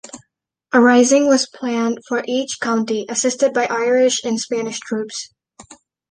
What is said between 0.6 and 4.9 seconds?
A rising was planned for each county, assisted by Irish and Spanish